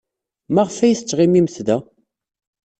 Maɣef 0.53 0.77
ay 0.79 0.95
tettɣimimt 0.95 1.57
da? 1.67 1.77